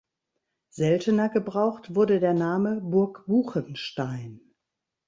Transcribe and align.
Seltener 0.71 1.29
gebraucht 1.29 1.93
wurde 1.93 2.19
der 2.19 2.33
Name 2.33 2.81
"Burg 2.81 3.23
Buchenstein". 3.27 4.41